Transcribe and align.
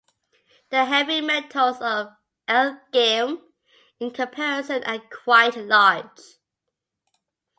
The 0.71 0.85
Heavy 0.85 1.21
Metals 1.21 1.79
of 1.79 2.07
L-Gaim 2.47 3.39
in 3.99 4.09
comparison 4.09 4.83
are 4.83 4.97
quite 4.97 5.55
large. 5.55 6.39